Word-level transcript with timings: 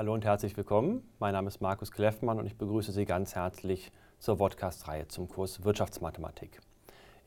Hallo 0.00 0.14
und 0.14 0.24
herzlich 0.24 0.56
willkommen. 0.56 1.06
Mein 1.18 1.34
Name 1.34 1.48
ist 1.48 1.60
Markus 1.60 1.92
Kleffmann 1.92 2.38
und 2.38 2.46
ich 2.46 2.56
begrüße 2.56 2.90
Sie 2.90 3.04
ganz 3.04 3.34
herzlich 3.34 3.92
zur 4.18 4.38
Vodcast-Reihe 4.38 5.08
zum 5.08 5.28
Kurs 5.28 5.62
Wirtschaftsmathematik. 5.62 6.58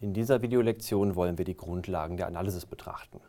In 0.02 0.12
dieser 0.12 0.42
Videolektion 0.42 1.16
wollen 1.16 1.38
wir 1.38 1.46
die 1.46 1.55
Grundlagen 1.55 2.18
der 2.18 2.25
Analysis 2.25 2.66
betrachten. 2.66 3.21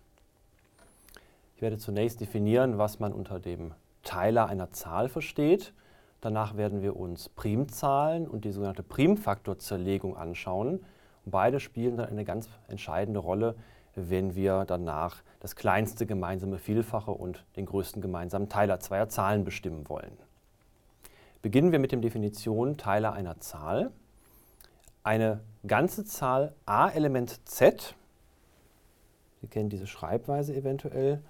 Ich 1.57 1.61
werde 1.61 1.77
zunächst 1.77 2.23
definieren, 2.23 2.79
was 2.79 3.01
man 3.01 3.13
unter 3.13 3.39
dem 3.39 3.75
Teiler 4.03 4.47
einer 4.47 4.71
Zahl 4.71 5.11
versteht. 5.11 5.75
Danach 6.23 6.57
werden 6.57 6.81
wir 6.81 6.97
uns 6.97 7.29
Primzahlen 7.29 8.27
und 8.27 8.47
die 8.47 8.51
sogenannte 8.51 8.83
Primfaktorzerlegung 8.83 10.17
anschauen. 10.17 10.79
Und 11.27 11.31
beide 11.31 11.61
spielen 11.61 11.99
dann 11.99 12.09
eine 12.09 12.25
ganz 12.25 12.49
entscheidende 12.69 13.21
Rolle, 13.21 13.57
wenn 13.97 14.35
wir 14.35 14.65
danach 14.67 15.23
das 15.41 15.57
kleinste 15.57 16.07
gemeinsame 16.07 16.59
Vielfache 16.59 17.11
und 17.11 17.45
den 17.57 17.67
größten 17.67 18.03
gemeinsamen 18.03 18.49
Teiler 18.49 18.81
zweier 18.81 19.09
Zahlen 19.09 19.45
bestimmen 19.45 19.89
wollen. 19.89 20.17
Beginnen 21.43 21.73
wir 21.73 21.79
mit 21.79 21.93
der 21.93 21.99
Definition 22.01 22.77
Teiler 22.79 23.13
einer 23.13 23.39
Zahl. 23.41 23.91
Eine 25.03 25.41
ganze 25.67 26.05
Zahl 26.05 26.55
a 26.65 26.89
Element 26.89 27.47
z, 27.47 27.95
Sie 29.43 29.49
kennen 29.49 29.69
diese 29.69 29.87
Schreibweise 29.87 30.55
eventuell, 30.55 31.21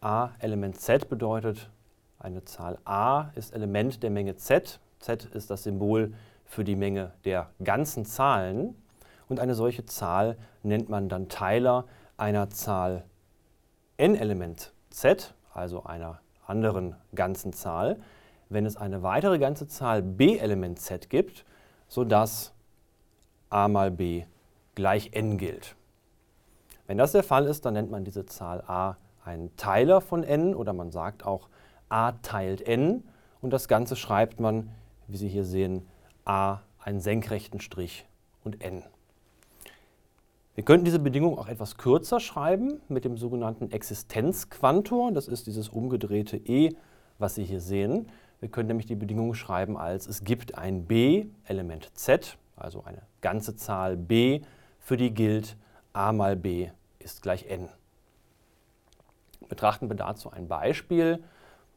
a 0.00 0.30
Element 0.40 0.80
z 0.80 1.08
bedeutet, 1.08 1.70
eine 2.18 2.44
Zahl 2.44 2.78
a 2.84 3.30
ist 3.36 3.54
Element 3.54 4.02
der 4.02 4.10
Menge 4.10 4.34
z, 4.34 4.80
z 4.98 5.24
ist 5.26 5.48
das 5.48 5.62
Symbol 5.62 6.12
für 6.44 6.64
die 6.64 6.74
Menge 6.74 7.12
der 7.24 7.50
ganzen 7.62 8.04
Zahlen 8.04 8.74
und 9.28 9.38
eine 9.38 9.54
solche 9.54 9.86
Zahl 9.86 10.36
nennt 10.64 10.88
man 10.88 11.08
dann 11.08 11.28
Teiler 11.28 11.86
einer 12.22 12.50
Zahl 12.50 13.02
n 13.96 14.14
Element 14.14 14.72
z, 14.90 15.34
also 15.52 15.82
einer 15.82 16.20
anderen 16.46 16.94
ganzen 17.16 17.52
Zahl, 17.52 17.98
wenn 18.48 18.64
es 18.64 18.76
eine 18.76 19.02
weitere 19.02 19.40
ganze 19.40 19.66
Zahl 19.66 20.02
b 20.02 20.38
Element 20.38 20.78
z 20.78 21.10
gibt, 21.10 21.44
sodass 21.88 22.54
a 23.50 23.66
mal 23.66 23.90
b 23.90 24.24
gleich 24.76 25.14
n 25.14 25.36
gilt. 25.36 25.74
Wenn 26.86 26.96
das 26.96 27.10
der 27.10 27.24
Fall 27.24 27.46
ist, 27.46 27.64
dann 27.64 27.74
nennt 27.74 27.90
man 27.90 28.04
diese 28.04 28.24
Zahl 28.24 28.62
a 28.68 28.98
einen 29.24 29.56
Teiler 29.56 30.00
von 30.00 30.22
n 30.22 30.54
oder 30.54 30.72
man 30.72 30.92
sagt 30.92 31.26
auch 31.26 31.48
a 31.88 32.12
teilt 32.12 32.60
n 32.62 33.02
und 33.40 33.52
das 33.52 33.66
Ganze 33.66 33.96
schreibt 33.96 34.38
man, 34.38 34.70
wie 35.08 35.16
Sie 35.16 35.28
hier 35.28 35.44
sehen, 35.44 35.88
a 36.24 36.60
einen 36.78 37.00
senkrechten 37.00 37.58
Strich 37.58 38.06
und 38.44 38.62
n. 38.62 38.84
Wir 40.54 40.64
könnten 40.64 40.84
diese 40.84 40.98
Bedingung 40.98 41.38
auch 41.38 41.48
etwas 41.48 41.78
kürzer 41.78 42.20
schreiben 42.20 42.80
mit 42.88 43.06
dem 43.06 43.16
sogenannten 43.16 43.70
Existenzquantor. 43.70 45.10
Das 45.12 45.26
ist 45.26 45.46
dieses 45.46 45.70
umgedrehte 45.70 46.36
e, 46.36 46.74
was 47.18 47.36
Sie 47.36 47.44
hier 47.44 47.60
sehen. 47.60 48.08
Wir 48.40 48.50
können 48.50 48.66
nämlich 48.68 48.86
die 48.86 48.94
Bedingung 48.94 49.32
schreiben 49.32 49.78
als 49.78 50.06
es 50.06 50.24
gibt 50.24 50.58
ein 50.58 50.84
b, 50.84 51.26
Element 51.44 51.90
z, 51.94 52.36
also 52.56 52.84
eine 52.84 53.00
ganze 53.22 53.56
Zahl 53.56 53.96
b, 53.96 54.42
für 54.78 54.98
die 54.98 55.14
gilt 55.14 55.56
a 55.94 56.12
mal 56.12 56.36
b 56.36 56.70
ist 56.98 57.22
gleich 57.22 57.46
n. 57.48 57.68
Betrachten 59.48 59.88
wir 59.88 59.96
dazu 59.96 60.30
ein 60.30 60.48
Beispiel. 60.48 61.22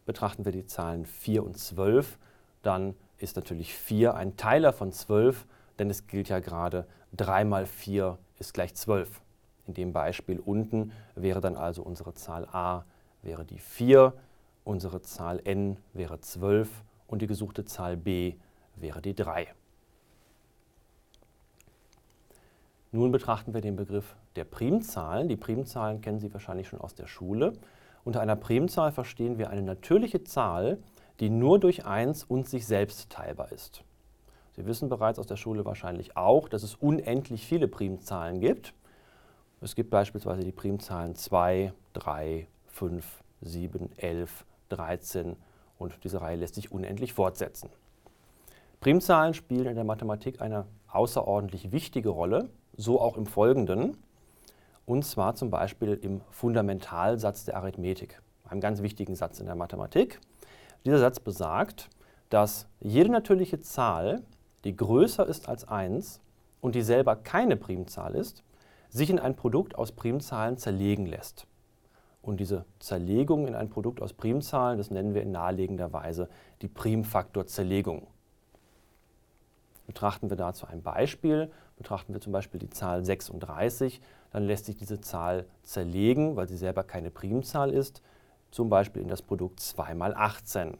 Betrachten 0.06 0.46
wir 0.46 0.52
die 0.52 0.66
Zahlen 0.66 1.06
4 1.06 1.44
und 1.44 1.58
12, 1.58 2.20
dann 2.62 2.94
ist 3.18 3.36
natürlich 3.36 3.74
4 3.74 4.14
ein 4.14 4.38
Teiler 4.38 4.72
von 4.72 4.92
12, 4.92 5.48
denn 5.80 5.90
es 5.90 6.06
gilt 6.06 6.30
ja 6.30 6.40
gerade 6.40 6.86
3 7.16 7.46
mal 7.46 7.66
4 7.66 8.18
ist 8.40 8.54
gleich 8.54 8.76
12. 8.76 9.22
In 9.68 9.74
dem 9.74 9.94
Beispiel 9.94 10.40
unten 10.40 10.92
wäre 11.16 11.42
dann 11.42 11.56
also 11.56 11.82
unsere 11.82 12.14
Zahl 12.14 12.46
a 12.52 12.86
wäre 13.22 13.44
die 13.44 13.60
4, 13.60 14.14
unsere 14.64 15.02
Zahl 15.02 15.42
n 15.44 15.78
wäre 15.94 16.20
12 16.20 16.70
und 17.08 17.22
die 17.22 17.28
gesuchte 17.28 17.66
Zahl 17.66 17.98
b 17.98 18.36
wäre 18.76 19.02
die 19.02 19.16
3. 19.16 19.48
Nun 22.92 23.12
betrachten 23.12 23.54
wir 23.54 23.62
den 23.62 23.76
Begriff 23.76 24.16
der 24.36 24.46
Primzahlen. 24.46 25.28
Die 25.28 25.36
Primzahlen 25.36 26.02
kennen 26.02 26.20
Sie 26.20 26.34
wahrscheinlich 26.34 26.68
schon 26.68 26.80
aus 26.80 26.96
der 26.96 27.08
Schule. 27.08 27.54
Unter 28.06 28.22
einer 28.22 28.36
Primzahl 28.36 28.92
verstehen 28.92 29.38
wir 29.38 29.50
eine 29.50 29.64
natürliche 29.64 30.24
Zahl, 30.24 30.78
die 31.20 31.30
nur 31.30 31.60
durch 31.60 31.86
1 31.86 32.24
und 32.24 32.48
sich 32.48 32.66
selbst 32.66 33.10
teilbar 33.10 33.52
ist. 33.52 33.84
Sie 34.56 34.66
wissen 34.66 34.88
bereits 34.88 35.20
aus 35.20 35.28
der 35.28 35.36
Schule 35.36 35.66
wahrscheinlich 35.66 36.16
auch, 36.16 36.48
dass 36.48 36.64
es 36.64 36.76
unendlich 36.76 37.46
viele 37.46 37.68
Primzahlen 37.68 38.40
gibt. 38.40 38.74
Es 39.62 39.76
gibt 39.76 39.90
beispielsweise 39.90 40.44
die 40.44 40.54
Primzahlen 40.54 41.16
2, 41.16 41.74
3, 41.94 42.48
5, 42.68 43.24
7, 43.42 43.90
11, 43.98 44.46
13 44.70 45.36
und 45.78 46.04
diese 46.04 46.22
Reihe 46.22 46.38
lässt 46.38 46.56
sich 46.56 46.72
unendlich 46.72 47.14
fortsetzen. 47.14 47.70
Primzahlen 48.80 49.34
spielen 49.34 49.68
in 49.68 49.76
der 49.76 49.84
Mathematik 49.84 50.42
eine 50.42 50.66
außerordentlich 50.88 51.72
wichtige 51.72 52.10
Rolle, 52.10 52.50
so 52.78 53.02
auch 53.02 53.18
im 53.18 53.26
Folgenden, 53.26 53.98
und 54.86 55.04
zwar 55.04 55.36
zum 55.36 55.50
Beispiel 55.50 55.94
im 55.94 56.22
Fundamentalsatz 56.30 57.46
der 57.46 57.58
Arithmetik, 57.58 58.22
einem 58.48 58.62
ganz 58.62 58.82
wichtigen 58.82 59.16
Satz 59.16 59.40
in 59.40 59.48
der 59.48 59.56
Mathematik. 59.56 60.22
Dieser 60.86 61.00
Satz 61.00 61.20
besagt, 61.20 61.90
dass 62.30 62.68
jede 62.80 63.12
natürliche 63.12 63.60
Zahl 63.60 64.22
die 64.66 64.76
größer 64.76 65.26
ist 65.26 65.48
als 65.48 65.68
1 65.68 66.20
und 66.60 66.76
die 66.76 66.82
selber 66.82 67.16
keine 67.16 67.56
Primzahl 67.56 68.16
ist, 68.16 68.44
sich 68.90 69.10
in 69.10 69.20
ein 69.20 69.36
Produkt 69.36 69.76
aus 69.76 69.92
Primzahlen 69.92 70.58
zerlegen 70.58 71.06
lässt. 71.06 71.48
Und 72.22 72.40
diese 72.40 72.66
Zerlegung 72.80 73.48
in 73.48 73.54
ein 73.54 73.70
Produkt 73.70 74.02
aus 74.02 74.14
Primzahlen, 74.14 74.80
das 74.80 74.90
nennen 74.90 75.14
wir 75.14 75.22
in 75.22 75.32
naheliegender 75.32 75.94
Weise 75.94 76.28
die 76.64 76.68
Primfaktorzerlegung. 76.68 78.08
Betrachten 79.86 80.32
wir 80.32 80.38
dazu 80.38 80.66
ein 80.66 80.82
Beispiel, 80.82 81.52
betrachten 81.78 82.14
wir 82.14 82.22
zum 82.22 82.34
Beispiel 82.34 82.60
die 82.60 82.72
Zahl 82.72 83.06
36, 83.06 84.02
dann 84.32 84.44
lässt 84.44 84.66
sich 84.66 84.76
diese 84.76 85.00
Zahl 85.00 85.46
zerlegen, 85.62 86.36
weil 86.36 86.48
sie 86.48 86.58
selber 86.58 86.84
keine 86.84 87.12
Primzahl 87.12 87.70
ist, 87.70 88.02
zum 88.50 88.70
Beispiel 88.70 89.04
in 89.04 89.10
das 89.10 89.22
Produkt 89.22 89.60
2 89.60 89.94
mal 89.94 90.16
18. 90.16 90.78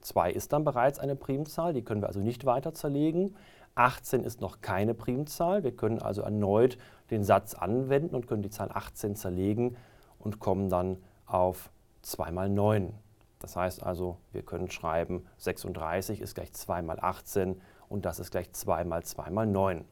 2 0.00 0.32
ist 0.32 0.52
dann 0.52 0.64
bereits 0.64 0.98
eine 0.98 1.16
Primzahl, 1.16 1.72
die 1.72 1.82
können 1.82 2.02
wir 2.02 2.08
also 2.08 2.20
nicht 2.20 2.44
weiter 2.44 2.72
zerlegen. 2.74 3.34
18 3.74 4.24
ist 4.24 4.40
noch 4.40 4.60
keine 4.60 4.94
Primzahl, 4.94 5.62
wir 5.62 5.72
können 5.72 6.00
also 6.00 6.22
erneut 6.22 6.78
den 7.10 7.22
Satz 7.22 7.54
anwenden 7.54 8.14
und 8.14 8.26
können 8.26 8.42
die 8.42 8.50
Zahl 8.50 8.70
18 8.72 9.14
zerlegen 9.14 9.76
und 10.18 10.40
kommen 10.40 10.68
dann 10.68 10.98
auf 11.26 11.70
2 12.02 12.32
mal 12.32 12.48
9. 12.48 12.92
Das 13.38 13.54
heißt 13.54 13.84
also, 13.84 14.16
wir 14.32 14.42
können 14.42 14.70
schreiben, 14.70 15.24
36 15.36 16.20
ist 16.20 16.34
gleich 16.34 16.52
2 16.52 16.82
mal 16.82 16.98
18 16.98 17.60
und 17.88 18.04
das 18.04 18.18
ist 18.18 18.32
gleich 18.32 18.52
2 18.52 18.84
mal 18.84 19.04
2 19.04 19.30
mal 19.30 19.46
9. 19.46 19.84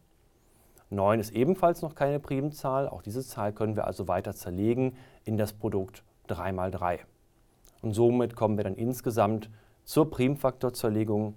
9 0.91 1.21
ist 1.21 1.33
ebenfalls 1.33 1.83
noch 1.83 1.95
keine 1.95 2.21
Primzahl, 2.21 2.89
auch 2.89 3.03
diese 3.03 3.25
Zahl 3.25 3.53
können 3.53 3.77
wir 3.77 3.87
also 3.87 4.09
weiter 4.09 4.35
zerlegen 4.35 4.97
in 5.25 5.37
das 5.37 5.53
Produkt 5.53 6.03
3 6.27 6.53
mal 6.53 6.71
3. 6.71 7.01
Und 7.83 7.93
somit 7.93 8.35
kommen 8.35 8.57
wir 8.57 8.65
dann 8.65 8.75
insgesamt 8.75 9.49
zur 9.87 10.11
Primfaktorzerlegung 10.11 11.35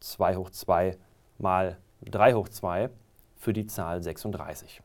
2 0.00 0.36
hoch 0.36 0.50
2 0.50 0.96
mal 1.38 1.78
3 2.02 2.34
hoch 2.34 2.48
2 2.48 2.90
für 3.36 3.52
die 3.52 3.66
Zahl 3.66 4.02
36. 4.02 4.82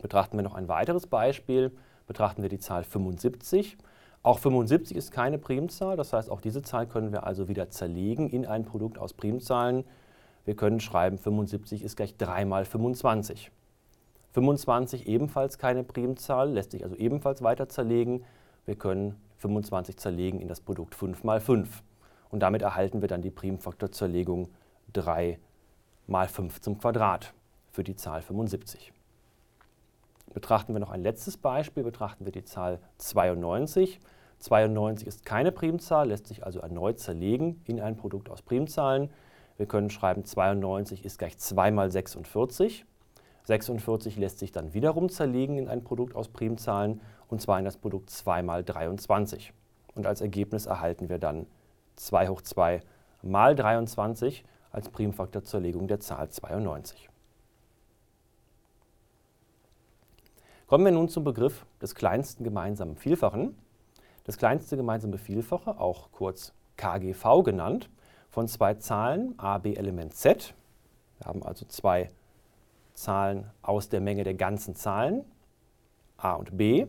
Betrachten 0.00 0.38
wir 0.38 0.42
noch 0.42 0.54
ein 0.54 0.68
weiteres 0.68 1.06
Beispiel, 1.08 1.72
betrachten 2.06 2.42
wir 2.42 2.48
die 2.48 2.60
Zahl 2.60 2.84
75. 2.84 3.76
Auch 4.22 4.38
75 4.38 4.96
ist 4.96 5.10
keine 5.10 5.38
Primzahl, 5.38 5.96
das 5.96 6.12
heißt, 6.12 6.30
auch 6.30 6.40
diese 6.40 6.62
Zahl 6.62 6.86
können 6.86 7.10
wir 7.10 7.26
also 7.26 7.48
wieder 7.48 7.70
zerlegen 7.70 8.30
in 8.30 8.46
ein 8.46 8.64
Produkt 8.64 8.98
aus 8.98 9.14
Primzahlen. 9.14 9.84
Wir 10.44 10.54
können 10.54 10.78
schreiben, 10.78 11.18
75 11.18 11.82
ist 11.82 11.96
gleich 11.96 12.16
3 12.16 12.44
mal 12.44 12.64
25. 12.64 13.50
25 14.32 15.08
ebenfalls 15.08 15.58
keine 15.58 15.82
Primzahl, 15.82 16.50
lässt 16.50 16.70
sich 16.70 16.84
also 16.84 16.94
ebenfalls 16.94 17.42
weiter 17.42 17.68
zerlegen. 17.68 18.24
Wir 18.64 18.76
können 18.76 19.20
25 19.42 19.96
zerlegen 19.96 20.40
in 20.40 20.48
das 20.48 20.60
Produkt 20.60 20.94
5 20.94 21.24
mal 21.24 21.40
5. 21.40 21.82
Und 22.30 22.40
damit 22.40 22.62
erhalten 22.62 23.02
wir 23.02 23.08
dann 23.08 23.22
die 23.22 23.30
Primfaktorzerlegung 23.30 24.48
3 24.92 25.38
mal 26.06 26.28
5 26.28 26.60
zum 26.60 26.78
Quadrat 26.78 27.34
für 27.70 27.84
die 27.84 27.96
Zahl 27.96 28.22
75. 28.22 28.92
Betrachten 30.32 30.72
wir 30.72 30.80
noch 30.80 30.90
ein 30.90 31.02
letztes 31.02 31.36
Beispiel, 31.36 31.82
betrachten 31.82 32.24
wir 32.24 32.32
die 32.32 32.44
Zahl 32.44 32.80
92. 32.98 34.00
92 34.38 35.06
ist 35.06 35.26
keine 35.26 35.52
Primzahl, 35.52 36.08
lässt 36.08 36.26
sich 36.26 36.44
also 36.44 36.60
erneut 36.60 36.98
zerlegen 36.98 37.60
in 37.66 37.80
ein 37.80 37.96
Produkt 37.96 38.30
aus 38.30 38.42
Primzahlen. 38.42 39.10
Wir 39.56 39.66
können 39.66 39.90
schreiben, 39.90 40.24
92 40.24 41.04
ist 41.04 41.18
gleich 41.18 41.36
2 41.36 41.70
mal 41.70 41.90
46. 41.90 42.86
46 43.44 44.16
lässt 44.16 44.38
sich 44.38 44.52
dann 44.52 44.74
wiederum 44.74 45.08
zerlegen 45.08 45.58
in 45.58 45.68
ein 45.68 45.84
Produkt 45.84 46.14
aus 46.14 46.28
Primzahlen 46.28 47.00
und 47.28 47.40
zwar 47.40 47.58
in 47.58 47.64
das 47.64 47.76
Produkt 47.76 48.10
2 48.10 48.42
mal 48.42 48.62
23. 48.62 49.52
Und 49.94 50.06
als 50.06 50.20
Ergebnis 50.20 50.66
erhalten 50.66 51.08
wir 51.08 51.18
dann 51.18 51.46
2 51.96 52.28
hoch 52.28 52.42
2 52.42 52.80
mal 53.22 53.54
23 53.54 54.44
als 54.70 54.88
Primfaktor 54.88 55.42
zur 55.42 55.60
Legung 55.60 55.88
der 55.88 56.00
Zahl 56.00 56.30
92. 56.30 57.08
Kommen 60.66 60.84
wir 60.86 60.92
nun 60.92 61.08
zum 61.08 61.24
Begriff 61.24 61.66
des 61.82 61.94
kleinsten 61.94 62.44
gemeinsamen 62.44 62.96
Vielfachen. 62.96 63.56
das 64.24 64.38
kleinste 64.38 64.76
gemeinsame 64.76 65.18
Vielfache, 65.18 65.80
auch 65.80 66.12
kurz 66.12 66.54
KGV 66.76 67.42
genannt, 67.44 67.90
von 68.30 68.48
zwei 68.48 68.74
Zahlen 68.74 69.34
a, 69.36 69.58
b 69.58 69.74
Element 69.74 70.14
z. 70.14 70.54
Wir 71.18 71.26
haben 71.26 71.42
also 71.42 71.66
zwei 71.66 72.08
Zahlen 72.94 73.50
aus 73.62 73.88
der 73.88 74.00
Menge 74.00 74.24
der 74.24 74.34
ganzen 74.34 74.74
Zahlen, 74.74 75.24
a 76.16 76.34
und 76.34 76.56
b. 76.56 76.86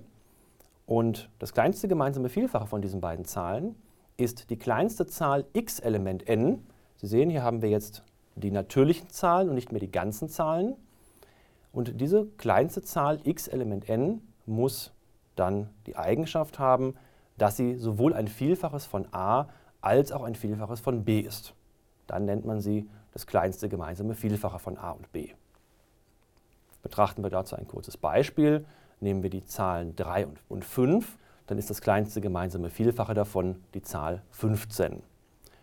Und 0.86 1.30
das 1.40 1.54
kleinste 1.54 1.88
gemeinsame 1.88 2.30
Vielfache 2.30 2.68
von 2.68 2.82
diesen 2.82 3.02
beiden 3.02 3.26
Zahlen 3.26 3.76
ist 4.18 4.50
die 4.50 4.58
kleinste 4.58 5.08
Zahl 5.08 5.46
x 5.54 5.80
Element 5.80 6.28
n. 6.28 6.66
Sie 6.98 7.08
sehen, 7.08 7.30
hier 7.30 7.44
haben 7.44 7.62
wir 7.62 7.70
jetzt 7.70 8.04
die 8.36 8.52
natürlichen 8.52 9.10
Zahlen 9.10 9.50
und 9.50 9.56
nicht 9.56 9.72
mehr 9.72 9.80
die 9.80 9.92
ganzen 9.92 10.30
Zahlen. 10.30 10.76
Und 11.72 12.00
diese 12.00 12.26
kleinste 12.38 12.82
Zahl 12.82 13.20
x 13.24 13.48
Element 13.48 13.90
n 13.90 14.22
muss 14.46 14.92
dann 15.36 15.70
die 15.88 15.96
Eigenschaft 15.96 16.60
haben, 16.60 16.96
dass 17.38 17.58
sie 17.58 17.76
sowohl 17.76 18.14
ein 18.14 18.28
Vielfaches 18.28 18.86
von 18.86 19.08
a 19.12 19.48
als 19.82 20.12
auch 20.12 20.24
ein 20.24 20.36
Vielfaches 20.36 20.80
von 20.80 21.04
b 21.04 21.20
ist. 21.20 21.56
Dann 22.08 22.26
nennt 22.26 22.46
man 22.46 22.62
sie 22.62 22.90
das 23.12 23.26
kleinste 23.26 23.70
gemeinsame 23.70 24.14
Vielfache 24.14 24.60
von 24.60 24.78
a 24.78 24.92
und 24.92 25.12
b. 25.12 25.34
Betrachten 26.84 27.24
wir 27.24 27.30
dazu 27.32 27.56
ein 27.56 27.68
kurzes 27.68 27.98
Beispiel. 27.98 28.66
Nehmen 29.00 29.24
wir 29.24 29.30
die 29.30 29.44
Zahlen 29.44 29.96
3 29.96 30.28
und 30.50 30.64
5, 30.64 31.18
dann 31.48 31.58
ist 31.58 31.70
das 31.70 31.82
kleinste 31.82 32.22
gemeinsame 32.22 32.70
Vielfache 32.70 33.14
davon 33.14 33.62
die 33.74 33.82
Zahl 33.82 34.22
15. 34.32 35.02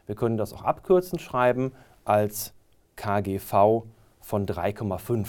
Wir 0.07 0.15
können 0.15 0.37
das 0.37 0.53
auch 0.53 0.63
abkürzend 0.63 1.23
schreiben 1.23 1.73
als 2.05 2.53
KGV 2.97 3.85
von 4.21 4.47
3,5 4.47 5.27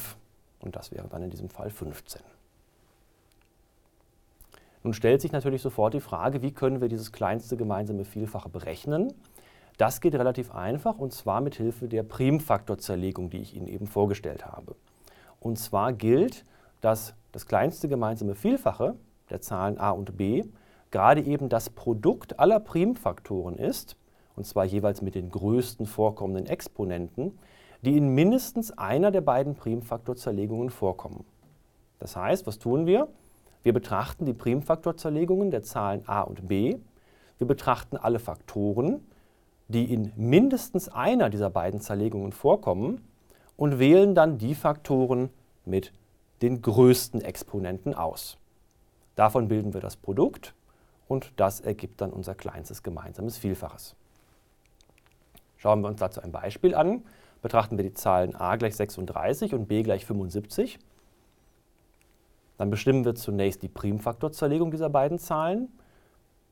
und 0.60 0.76
das 0.76 0.92
wäre 0.92 1.08
dann 1.08 1.24
in 1.24 1.30
diesem 1.30 1.50
Fall 1.50 1.70
15. 1.70 2.22
Nun 4.84 4.94
stellt 4.94 5.22
sich 5.22 5.32
natürlich 5.32 5.62
sofort 5.62 5.94
die 5.94 6.02
Frage, 6.02 6.42
wie 6.42 6.52
können 6.52 6.82
wir 6.82 6.90
dieses 6.90 7.12
kleinste 7.12 7.56
gemeinsame 7.56 8.04
Vielfache 8.04 8.50
berechnen? 8.50 9.14
Das 9.78 10.02
geht 10.02 10.16
relativ 10.16 10.54
einfach 10.54 10.98
und 10.98 11.14
zwar 11.14 11.42
mit 11.42 11.56
Hilfe 11.56 11.88
der 11.88 12.04
Primfaktorzerlegung, 12.04 13.30
die 13.30 13.38
ich 13.38 13.56
Ihnen 13.56 13.68
eben 13.68 13.88
vorgestellt 13.88 14.46
habe. 14.46 14.76
Und 15.42 15.58
zwar 15.58 15.92
gilt, 15.92 16.46
dass 16.80 17.16
das 17.34 17.46
kleinste 17.46 17.90
gemeinsame 17.90 18.36
Vielfache 18.36 18.96
der 19.30 19.42
Zahlen 19.42 19.78
a 19.80 19.90
und 19.90 20.16
b 20.16 20.44
gerade 20.92 21.22
eben 21.22 21.50
das 21.50 21.70
Produkt 21.70 22.40
aller 22.40 22.60
Primfaktoren 22.60 23.58
ist, 23.58 23.98
und 24.36 24.46
zwar 24.46 24.66
jeweils 24.66 25.02
mit 25.02 25.16
den 25.16 25.30
größten 25.30 25.86
vorkommenden 25.86 26.46
Exponenten, 26.46 27.38
die 27.82 27.98
in 27.98 28.10
mindestens 28.10 28.78
einer 28.78 29.10
der 29.10 29.22
beiden 29.22 29.56
Primfaktorzerlegungen 29.56 30.70
vorkommen. 30.70 31.26
Das 32.00 32.16
heißt, 32.16 32.46
was 32.46 32.60
tun 32.60 32.86
wir? 32.86 33.08
Wir 33.64 33.74
betrachten 33.74 34.26
die 34.26 34.34
Primfaktorzerlegungen 34.34 35.50
der 35.50 35.64
Zahlen 35.64 36.04
a 36.08 36.22
und 36.22 36.48
b. 36.48 36.78
Wir 37.38 37.48
betrachten 37.48 37.98
alle 37.98 38.20
Faktoren, 38.20 39.08
die 39.68 39.92
in 39.92 40.12
mindestens 40.16 40.90
einer 40.90 41.30
dieser 41.30 41.50
beiden 41.50 41.80
Zerlegungen 41.80 42.34
vorkommen 42.34 43.02
und 43.62 43.78
wählen 43.78 44.16
dann 44.16 44.40
die 44.40 44.56
Faktoren 44.56 45.30
mit 45.66 45.94
den 46.42 46.63
größten 46.63 47.22
Exponenten 47.22 47.94
aus. 47.94 48.40
Davon 49.16 49.50
bilden 49.50 49.75
wir 49.75 49.81
das 49.81 49.96
Produkt 49.96 50.56
und 51.08 51.31
das 51.36 51.60
ergibt 51.60 52.02
dann 52.02 52.10
unser 52.10 52.34
kleinstes 52.34 52.81
gemeinsames 52.81 53.38
Vielfaches. 53.38 53.96
Schauen 55.58 55.81
wir 55.81 55.90
uns 55.90 56.00
dazu 56.00 56.24
ein 56.24 56.31
Beispiel 56.31 56.74
an. 56.74 57.04
Betrachten 57.44 57.78
wir 57.78 57.84
die 57.84 57.94
Zahlen 57.94 58.36
a 58.36 58.56
gleich 58.56 58.75
36 58.75 59.54
und 59.54 59.68
b 59.68 59.84
gleich 59.84 60.08
75. 60.08 60.80
Dann 62.58 62.72
bestimmen 62.72 63.06
wir 63.06 63.13
zunächst 63.13 63.62
die 63.62 63.69
Primfaktorzerlegung 63.69 64.72
dieser 64.72 64.90
beiden 64.90 65.19
Zahlen. 65.19 65.69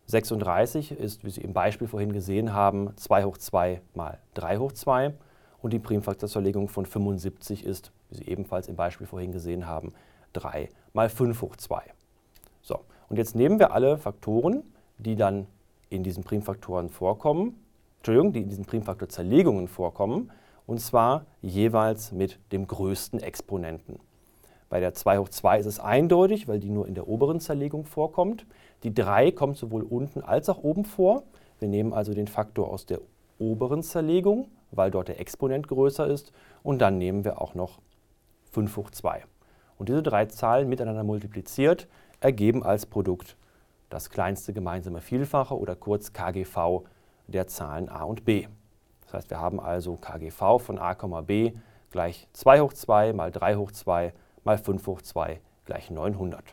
36 0.06 0.91
ist, 0.91 1.23
wie 1.23 1.31
Sie 1.31 1.41
im 1.41 1.53
Beispiel 1.53 1.88
vorhin 1.88 2.13
gesehen 2.13 2.53
haben, 2.53 2.95
2 2.97 3.23
hoch 3.23 3.38
2 3.39 3.81
mal 3.95 4.19
3 4.35 4.57
hoch 4.59 4.73
2 4.73 5.15
und 5.61 5.73
die 5.73 5.79
Primfaktorzerlegung 5.79 6.69
von 6.69 6.85
75 6.85 7.65
ist, 7.65 7.91
wie 8.09 8.17
Sie 8.17 8.27
ebenfalls 8.27 8.67
im 8.67 8.75
Beispiel 8.75 9.07
vorhin 9.07 9.31
gesehen 9.31 9.67
haben, 9.67 9.94
3 10.33 10.69
mal 10.94 11.09
5 11.09 11.41
hoch 11.41 11.56
2. 11.56 11.81
So, 12.61 12.79
und 13.09 13.17
jetzt 13.17 13.35
nehmen 13.35 13.59
wir 13.59 13.73
alle 13.73 13.97
Faktoren, 13.97 14.63
die 14.97 15.15
dann 15.15 15.47
in 15.89 16.03
diesen 16.03 16.23
Primfaktoren 16.23 16.89
vorkommen, 16.89 17.56
Entschuldigung, 17.97 18.33
die 18.33 18.41
in 18.41 18.50
diesen 18.50 18.65
Primfaktorzerlegungen 18.65 19.67
vorkommen, 19.67 20.31
und 20.65 20.79
zwar 20.79 21.25
jeweils 21.41 22.11
mit 22.11 22.39
dem 22.51 22.67
größten 22.67 23.19
Exponenten. 23.19 24.00
Bei 24.69 24.79
der 24.79 24.94
2 24.94 25.17
hoch 25.17 25.29
2 25.29 25.59
ist 25.59 25.65
es 25.65 25.79
eindeutig, 25.79 26.47
weil 26.47 26.59
die 26.59 26.69
nur 26.69 26.88
in 26.88 26.94
der 26.94 27.07
oberen 27.07 27.39
Zerlegung 27.39 27.85
vorkommt. 27.85 28.45
Die 28.83 28.94
3 28.94 29.31
kommt 29.31 29.57
sowohl 29.57 29.81
unten 29.81 30.21
als 30.21 30.47
auch 30.47 30.63
oben 30.63 30.85
vor. 30.85 31.23
Wir 31.57 31.67
nehmen 31.67 31.91
also 31.91 32.13
den 32.13 32.27
Faktor 32.27 32.69
aus 32.69 32.85
der 32.85 33.00
oberen 33.39 33.81
Zerlegung, 33.81 34.47
weil 34.71 34.92
dort 34.92 35.07
der 35.07 35.19
Exponent 35.19 35.68
größer 35.68 36.07
ist. 36.07 36.31
Und 36.63 36.80
dann 36.80 36.98
nehmen 36.98 37.24
wir 37.24 37.42
auch 37.42 37.56
noch 37.56 37.80
5 38.51 38.77
hoch 38.77 38.92
2. 38.92 39.24
Und 39.77 39.89
diese 39.89 40.04
drei 40.04 40.25
Zahlen 40.25 40.69
miteinander 40.69 41.04
multipliziert 41.04 41.88
ergeben 42.19 42.63
als 42.63 42.86
Produkt 42.86 43.38
das 43.89 44.10
kleinste 44.10 44.54
gemeinsame 44.54 45.01
Vielfache 45.01 45.57
oder 45.57 45.75
kurz 45.75 46.13
KGV 46.13 46.83
der 47.27 47.48
Zahlen 47.48 47.89
a 47.89 48.04
und 48.04 48.25
b. 48.25 48.48
Das 49.04 49.13
heißt, 49.13 49.30
wir 49.30 49.39
haben 49.39 49.60
also 49.60 49.95
KGV 49.95 50.60
von 50.60 50.77
a, 50.77 50.94
b 51.21 51.54
gleich 51.89 52.27
2 52.33 52.62
hoch 52.62 52.74
2 52.74 53.13
mal 53.13 53.31
3 53.31 53.56
hoch 53.56 53.71
2 53.71 54.13
mal 54.44 54.57
5 54.57 54.86
hoch 54.86 55.01
2 55.01 55.42
gleich 55.66 55.89
900. 55.89 56.44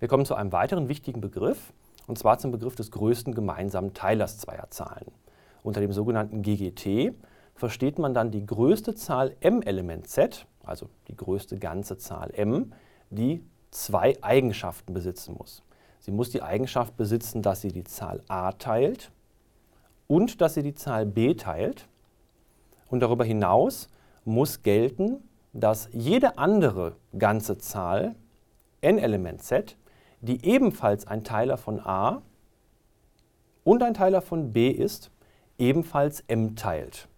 Wir 0.00 0.08
kommen 0.08 0.24
zu 0.24 0.34
einem 0.34 0.50
weiteren 0.50 0.88
wichtigen 0.88 1.20
Begriff, 1.20 1.72
und 2.06 2.18
zwar 2.18 2.38
zum 2.38 2.50
Begriff 2.50 2.74
des 2.74 2.90
größten 2.90 3.34
gemeinsamen 3.34 3.94
Teilers 3.94 4.38
zweier 4.38 4.70
Zahlen. 4.70 5.12
Unter 5.62 5.80
dem 5.80 5.92
sogenannten 5.92 6.42
GGT 6.42 7.14
versteht 7.54 7.98
man 7.98 8.14
dann 8.14 8.30
die 8.30 8.46
größte 8.46 8.94
Zahl 8.94 9.36
m 9.40 9.62
Element 9.62 10.08
z, 10.08 10.46
also 10.64 10.88
die 11.08 11.16
größte 11.16 11.58
ganze 11.58 11.98
Zahl 11.98 12.30
m, 12.34 12.72
die 13.10 13.44
zwei 13.70 14.16
Eigenschaften 14.22 14.94
besitzen 14.94 15.34
muss. 15.38 15.62
Sie 16.00 16.10
muss 16.10 16.30
die 16.30 16.42
Eigenschaft 16.42 16.96
besitzen, 16.96 17.42
dass 17.42 17.60
sie 17.60 17.72
die 17.72 17.84
Zahl 17.84 18.22
a 18.28 18.52
teilt 18.52 19.12
und 20.06 20.40
dass 20.40 20.54
sie 20.54 20.62
die 20.62 20.74
Zahl 20.74 21.06
b 21.06 21.34
teilt. 21.34 21.86
Und 22.88 23.00
darüber 23.00 23.24
hinaus 23.24 23.88
muss 24.24 24.62
gelten, 24.62 25.22
dass 25.52 25.88
jede 25.92 26.38
andere 26.38 26.96
ganze 27.16 27.58
Zahl, 27.58 28.14
n 28.80 28.98
Element 28.98 29.42
z, 29.42 29.76
die 30.20 30.44
ebenfalls 30.44 31.06
ein 31.06 31.24
Teiler 31.24 31.56
von 31.56 31.80
a 31.80 32.22
und 33.64 33.82
ein 33.82 33.94
Teiler 33.94 34.22
von 34.22 34.52
b 34.52 34.70
ist, 34.70 35.10
ebenfalls 35.60 36.24
m 36.26 36.56
teilt. 36.56 37.08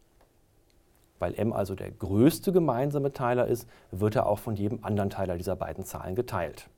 Weil 1.19 1.35
m 1.35 1.53
also 1.53 1.75
der 1.75 1.91
größte 1.91 2.53
gemeinsame 2.53 3.13
Teiler 3.13 3.47
ist, 3.47 3.69
wird 3.93 4.17
er 4.17 4.27
auch 4.27 4.41
von 4.41 4.57
jedem 4.57 4.85
anderen 4.85 5.09
Teiler 5.09 5.37
dieser 5.37 5.57
beiden 5.57 5.85
Zahlen 5.85 6.17
geteilt. 6.17 6.69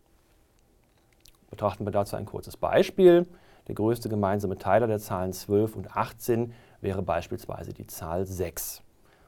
Betrachten 1.51 1.87
wir 1.87 1.93
dazu 1.93 2.17
ein 2.17 2.27
kurzes 2.27 2.57
Beispiel. 2.57 3.27
Der 3.69 3.75
größte 3.75 4.11
gemeinsame 4.11 4.59
Teiler 4.59 4.87
der 4.87 4.99
Zahlen 4.99 5.33
12 5.33 5.77
und 5.77 5.97
18 5.97 6.53
wäre 6.83 7.01
beispielsweise 7.01 7.73
die 7.73 7.87
Zahl 7.87 8.27
6. 8.27 8.83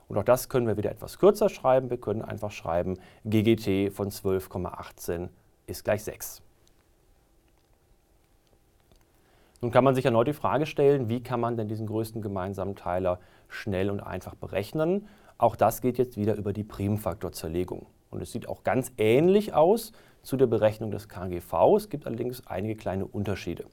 Und 0.08 0.18
auch 0.18 0.24
das 0.24 0.48
können 0.48 0.66
wir 0.66 0.76
wieder 0.76 0.90
etwas 0.90 1.18
kürzer 1.18 1.48
schreiben. 1.48 1.88
Wir 1.88 1.98
können 1.98 2.22
einfach 2.22 2.50
schreiben, 2.50 2.98
GGT 3.24 3.90
von 3.90 4.10
12,18 4.10 5.30
ist 5.66 5.84
gleich 5.84 6.04
6. 6.04 6.42
Nun 9.66 9.72
kann 9.72 9.82
man 9.82 9.96
sich 9.96 10.04
erneut 10.04 10.28
die 10.28 10.32
Frage 10.32 10.64
stellen, 10.64 11.08
wie 11.08 11.20
kann 11.20 11.40
man 11.40 11.56
denn 11.56 11.66
diesen 11.66 11.88
größten 11.88 12.22
gemeinsamen 12.22 12.76
Teiler 12.76 13.18
schnell 13.48 13.90
und 13.90 13.98
einfach 13.98 14.36
berechnen? 14.36 15.08
Auch 15.38 15.56
das 15.56 15.80
geht 15.80 15.98
jetzt 15.98 16.16
wieder 16.16 16.36
über 16.36 16.52
die 16.52 16.62
Primfaktorzerlegung. 16.62 17.86
Und 18.08 18.22
es 18.22 18.30
sieht 18.30 18.48
auch 18.48 18.62
ganz 18.62 18.92
ähnlich 18.96 19.54
aus 19.54 19.90
zu 20.22 20.36
der 20.36 20.46
Berechnung 20.46 20.92
des 20.92 21.08
KGV. 21.08 21.52
Es 21.78 21.88
gibt 21.88 22.06
allerdings 22.06 22.46
einige 22.46 22.76
kleine 22.76 23.06
Unterschiede. 23.06 23.64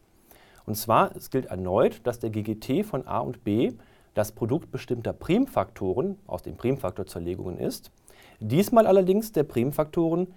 Und 0.66 0.74
zwar, 0.78 1.16
es 1.16 1.30
gilt 1.30 1.46
erneut, 1.46 2.02
dass 2.08 2.18
der 2.18 2.32
GGT 2.32 2.84
von 2.84 3.06
a 3.06 3.20
und 3.20 3.44
b 3.44 3.74
das 4.16 4.32
Produkt 4.32 4.72
bestimmter 4.72 5.14
Primfaktoren 5.14 6.18
aus 6.26 6.42
den 6.42 6.58
Primfaktorzerlegungen 6.58 7.60
ist. 7.60 7.92
Diesmal 8.40 8.88
allerdings 8.88 9.32
der 9.32 9.44
Primfaktoren 9.44 10.34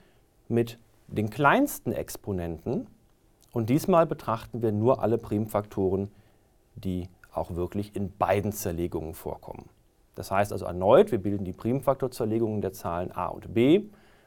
mit 0.49 0.79
den 1.09 1.31
kleinsten 1.31 1.93
Exponenten 1.93 2.89
und 3.57 3.71
diesmal 3.71 4.05
betrachten 4.05 4.61
wir 4.61 4.71
nur 4.71 5.03
alle 5.03 5.17
Primfaktoren, 5.17 6.11
die 6.75 7.09
auch 7.33 7.55
wirklich 7.55 7.97
in 7.97 8.15
beiden 8.15 8.53
Zerlegungen 8.53 9.15
vorkommen. 9.15 9.71
Das 10.15 10.31
heißt 10.31 10.53
also 10.53 10.67
erneut, 10.67 11.11
wir 11.11 11.23
bilden 11.23 11.47
die 11.47 11.55
Primfaktorzerlegungen 11.55 12.61
der 12.61 12.75
Zahlen 12.75 13.13
a 13.13 13.29
und 13.29 13.55
b. 13.55 13.85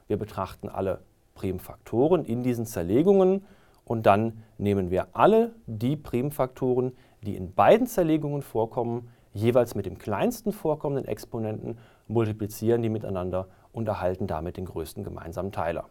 Wir 0.07 0.17
betrachten 0.17 0.67
alle 0.67 1.01
Primfaktoren 1.35 2.25
in 2.25 2.41
diesen 2.41 2.65
Zerlegungen 2.65 3.45
und 3.85 4.07
dann 4.07 4.41
nehmen 4.57 4.89
wir 4.89 5.09
alle 5.13 5.53
die 5.67 5.95
Primfaktoren, 5.95 6.93
die 7.21 7.35
in 7.35 7.53
beiden 7.53 7.85
Zerlegungen 7.85 8.41
vorkommen, 8.41 9.11
jeweils 9.33 9.75
mit 9.75 9.85
dem 9.85 9.99
kleinsten 9.99 10.51
vorkommenden 10.51 11.05
Exponenten, 11.05 11.77
multiplizieren 12.07 12.81
die 12.81 12.89
miteinander 12.89 13.47
und 13.73 13.87
erhalten 13.87 14.25
damit 14.25 14.57
den 14.57 14.65
größten 14.65 15.03
gemeinsamen 15.03 15.51
Teiler. 15.51 15.85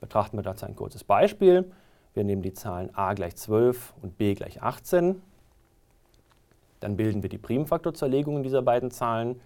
Betrachten 0.00 0.38
wir 0.38 0.42
dazu 0.42 0.64
ein 0.64 0.74
kurzes 0.74 1.04
Beispiel. 1.04 1.70
Wir 2.14 2.24
nehmen 2.24 2.42
die 2.42 2.52
Zahlen 2.52 2.90
a 2.94 3.14
gleich 3.14 3.36
12 3.36 3.94
und 4.02 4.18
b 4.18 4.34
gleich 4.34 4.62
18. 4.62 5.22
Dann 6.80 6.96
bilden 6.96 7.22
wir 7.22 7.30
die 7.30 7.38
Primfaktorzerlegung 7.38 8.42
dieser 8.42 8.60
beiden 8.60 8.90
Zahlen. 8.90 9.40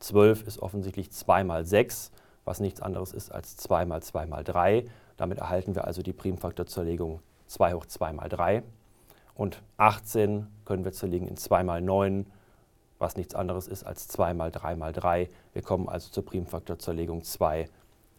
12 0.00 0.46
ist 0.46 0.58
offensichtlich 0.60 1.10
2 1.10 1.42
mal 1.44 1.64
6, 1.64 2.12
was 2.44 2.60
nichts 2.60 2.80
anderes 2.80 3.12
ist 3.12 3.32
als 3.32 3.56
2 3.56 3.86
mal 3.86 4.02
2 4.02 4.26
mal 4.26 4.44
3. 4.44 4.84
Damit 5.16 5.38
erhalten 5.38 5.74
wir 5.74 5.86
also 5.86 6.02
die 6.02 6.12
Primfaktorzerlegung 6.12 7.20
2 7.46 7.74
hoch 7.74 7.86
2 7.86 8.12
mal 8.12 8.28
3. 8.28 8.62
Und 9.34 9.62
18 9.78 10.46
können 10.64 10.84
wir 10.84 10.92
zerlegen 10.92 11.26
in 11.26 11.36
2 11.36 11.64
mal 11.64 11.80
9, 11.80 12.26
was 12.98 13.16
nichts 13.16 13.34
anderes 13.34 13.66
ist 13.66 13.84
als 13.84 14.06
2 14.08 14.34
mal 14.34 14.52
3 14.52 14.76
mal 14.76 14.92
3. 14.92 15.28
Wir 15.52 15.62
kommen 15.62 15.88
also 15.88 16.10
zur 16.10 16.24
Primfaktorzerlegung 16.24 17.24
2 17.24 17.68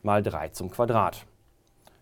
mal 0.04 0.22
3 0.22 0.50
zum 0.50 0.70
Quadrat. 0.70 1.26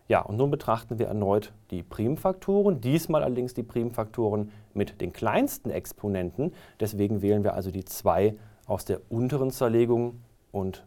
Ja, 0.07 0.21
und 0.21 0.37
nun 0.37 0.51
betrachten 0.51 0.99
wir 0.99 1.07
erneut 1.07 1.53
die 1.71 1.81
Primfaktoren, 1.81 2.81
diesmal 2.81 3.23
allerdings 3.23 3.53
die 3.53 3.63
Primfaktoren 3.63 4.51
mit 4.73 4.99
den 4.99 5.13
kleinsten 5.13 5.69
Exponenten. 5.69 6.53
Deswegen 6.79 7.21
wählen 7.21 7.43
wir 7.43 7.53
also 7.53 7.71
die 7.71 7.85
2 7.85 8.35
aus 8.65 8.85
der 8.85 8.99
unteren 9.09 9.51
Zerlegung 9.51 10.21
und 10.51 10.85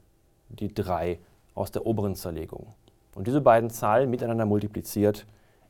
die 0.51 0.73
3 0.73 1.19
aus 1.55 1.71
der 1.71 1.87
oberen 1.87 2.15
Zerlegung. 2.15 2.75
Und 3.15 3.27
diese 3.27 3.41
beiden 3.41 3.71
Zahlen 3.71 4.11
miteinander 4.11 4.45
multipliziert 4.45 5.27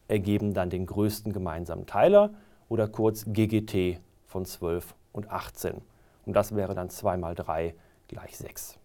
ergeben 0.09 0.53
dann 0.53 0.71
den 0.71 0.87
größten 0.87 1.33
gemeinsamen 1.33 1.87
Teiler 1.87 2.31
oder 2.69 2.89
kurz 2.89 3.25
GGT 3.27 4.01
von 4.27 4.45
12 4.45 4.95
und 5.13 5.31
18. 5.31 5.81
Und 6.27 6.35
das 6.35 6.55
wäre 6.55 6.75
dann 6.75 6.91
2 6.91 7.17
mal 7.17 7.37
3 7.37 7.75
gleich 8.09 8.37
6. 8.37 8.79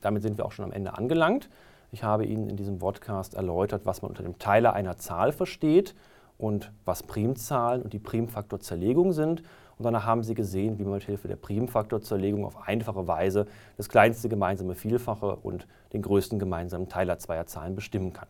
Damit 0.00 0.22
sind 0.22 0.38
wir 0.38 0.44
auch 0.44 0.52
schon 0.52 0.64
am 0.64 0.72
Ende 0.72 0.96
angelangt. 0.98 1.48
Ich 1.90 2.02
habe 2.02 2.26
Ihnen 2.26 2.48
in 2.48 2.56
diesem 2.56 2.78
Podcast 2.78 3.34
erläutert, 3.34 3.82
was 3.84 4.02
man 4.02 4.10
unter 4.10 4.22
dem 4.22 4.38
Teiler 4.38 4.74
einer 4.74 4.96
Zahl 4.98 5.32
versteht 5.32 5.94
und 6.36 6.72
was 6.84 7.02
Primzahlen 7.02 7.82
und 7.82 7.92
die 7.92 7.98
Primfaktorzerlegung 7.98 9.12
sind. 9.12 9.42
Und 9.78 9.84
danach 9.84 10.04
haben 10.04 10.22
Sie 10.22 10.34
gesehen, 10.34 10.78
wie 10.78 10.82
man 10.82 10.94
mit 10.94 11.04
Hilfe 11.04 11.28
der 11.28 11.36
Primfaktorzerlegung 11.36 12.44
auf 12.44 12.68
einfache 12.68 13.06
Weise 13.06 13.46
das 13.76 13.88
kleinste 13.88 14.28
gemeinsame 14.28 14.74
Vielfache 14.74 15.36
und 15.36 15.66
den 15.92 16.02
größten 16.02 16.38
gemeinsamen 16.38 16.88
Teiler 16.88 17.18
zweier 17.18 17.46
Zahlen 17.46 17.74
bestimmen 17.74 18.12
kann. 18.12 18.28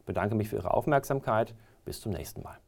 Ich 0.00 0.04
bedanke 0.04 0.34
mich 0.34 0.48
für 0.48 0.56
Ihre 0.56 0.72
Aufmerksamkeit. 0.72 1.54
Bis 1.84 2.00
zum 2.00 2.12
nächsten 2.12 2.42
Mal. 2.42 2.58